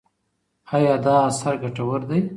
ایا 0.75 0.95
دا 1.05 1.15
اثر 1.29 1.53
ګټور 1.63 1.99
دی؟ 2.09 2.19